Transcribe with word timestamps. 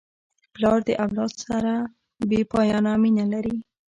پلار 0.53 0.79
د 0.87 0.89
اولاد 1.05 1.33
سره 1.45 1.73
بېپایانه 2.29 2.91
مینه 3.03 3.25
لري. 3.33 3.57